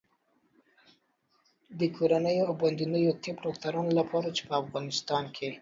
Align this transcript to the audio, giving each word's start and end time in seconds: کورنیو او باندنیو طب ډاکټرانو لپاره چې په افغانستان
کورنیو 1.95 2.47
او 2.49 2.53
باندنیو 2.61 3.19
طب 3.23 3.35
ډاکټرانو 3.45 3.91
لپاره 3.99 4.27
چې 4.35 4.41
په 4.47 4.53
افغانستان 4.63 5.23